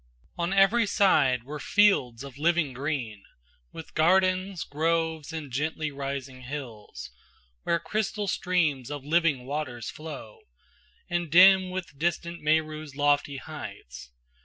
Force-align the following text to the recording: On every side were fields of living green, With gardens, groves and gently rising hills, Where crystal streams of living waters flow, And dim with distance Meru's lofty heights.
On 0.35 0.51
every 0.51 0.87
side 0.87 1.43
were 1.43 1.59
fields 1.59 2.23
of 2.23 2.39
living 2.39 2.73
green, 2.73 3.21
With 3.71 3.93
gardens, 3.93 4.63
groves 4.63 5.31
and 5.31 5.51
gently 5.51 5.91
rising 5.91 6.41
hills, 6.41 7.11
Where 7.65 7.77
crystal 7.79 8.27
streams 8.27 8.89
of 8.89 9.05
living 9.05 9.45
waters 9.45 9.91
flow, 9.91 10.39
And 11.07 11.29
dim 11.29 11.69
with 11.69 11.99
distance 11.99 12.39
Meru's 12.41 12.95
lofty 12.95 13.37
heights. 13.37 14.09